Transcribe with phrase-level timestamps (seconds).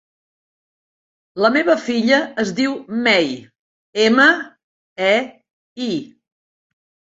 [1.45, 2.73] La meva filla es diu
[3.09, 3.29] Mei:
[4.09, 4.27] ema,
[5.11, 5.15] e,
[5.91, 5.93] i.